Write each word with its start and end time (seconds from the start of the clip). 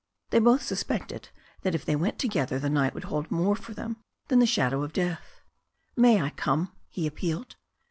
They 0.31 0.39
both 0.39 0.63
suspected 0.63 1.29
that 1.61 1.75
if 1.75 1.85
they 1.85 1.95
went 1.95 2.17
together 2.17 2.57
the 2.57 2.71
night 2.71 2.95
would 2.95 3.03
hold 3.03 3.29
more 3.29 3.55
for 3.55 3.75
them 3.75 3.97
than 4.29 4.39
the 4.39 4.47
shadow 4.47 4.81
of 4.81 4.93
death. 4.93 5.41
"May 5.95 6.19
I 6.19 6.31
come?" 6.31 6.71
he 6.89 7.05
appealed. 7.05 7.55